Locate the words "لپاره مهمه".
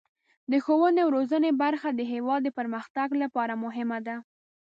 3.23-3.99